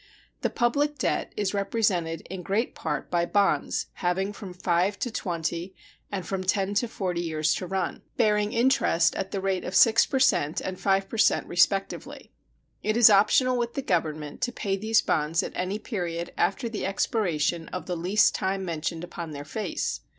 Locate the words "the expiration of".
16.67-17.85